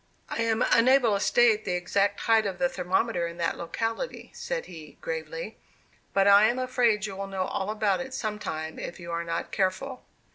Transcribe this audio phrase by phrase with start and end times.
[0.29, 4.65] "I am unable to state the exact height of the thermometer in that locality," said
[4.65, 5.59] he, gravely;
[6.11, 9.23] "but I am afraid you will know all about it some time, if you are
[9.23, 10.03] not careful."